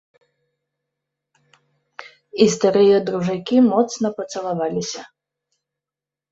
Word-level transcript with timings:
І 2.43 2.49
старыя 2.55 2.97
дружакі 3.11 3.57
моцна 3.71 4.07
пацалаваліся. 4.19 5.01